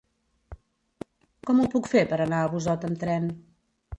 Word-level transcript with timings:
Com 1.49 1.61
ho 1.61 1.67
puc 1.75 1.91
fer 1.93 2.03
per 2.13 2.19
anar 2.25 2.39
a 2.41 2.49
Busot 2.55 2.87
amb 2.89 3.01
tren? 3.05 3.31